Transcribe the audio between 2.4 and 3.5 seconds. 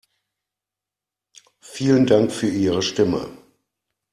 Ihre Stimme.